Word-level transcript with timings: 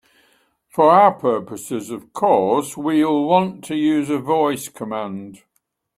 For 0.67 0.89
our 0.89 1.11
purposes, 1.13 1.91
of 1.91 2.11
course, 2.11 2.75
we'll 2.75 3.23
want 3.25 3.63
to 3.65 3.75
use 3.75 4.09
a 4.09 4.17
voice 4.17 4.67
command. 4.67 5.43